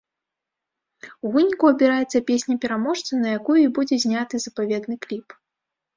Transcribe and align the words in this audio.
У 1.27 1.33
выніку 1.35 1.69
абіраецца 1.73 2.23
песня-пераможца, 2.31 3.19
на 3.27 3.35
якую 3.41 3.59
і 3.65 3.69
будзе 3.79 3.95
зняты 4.05 4.35
запаветны 4.47 4.95
кліп. 5.05 5.27